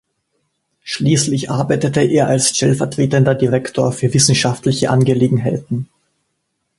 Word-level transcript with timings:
Schließlich 0.83 1.51
arbeitete 1.51 2.01
er 2.01 2.25
als 2.25 2.49
stellvertretender 2.55 3.35
Direktor 3.35 3.91
für 3.91 4.11
wissenschaftliche 4.15 4.89
Angelegenheiten. 4.89 5.89